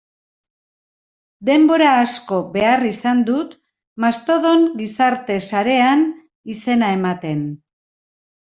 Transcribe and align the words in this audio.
Denbora 1.49 1.89
asko 2.05 2.39
behar 2.55 2.85
izan 2.91 3.21
dut 3.29 3.53
Mastodon 4.05 4.65
gizarte 4.81 5.39
sarean 5.51 6.05
izena 6.55 6.91
ematen. 6.99 7.49